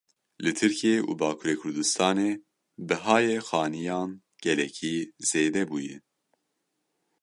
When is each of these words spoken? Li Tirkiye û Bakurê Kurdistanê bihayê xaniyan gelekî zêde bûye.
Li 0.43 0.51
Tirkiye 0.59 0.99
û 1.09 1.11
Bakurê 1.21 1.55
Kurdistanê 1.61 2.31
bihayê 2.87 3.37
xaniyan 3.49 4.09
gelekî 4.45 4.95
zêde 5.29 5.63
bûye. 5.69 5.97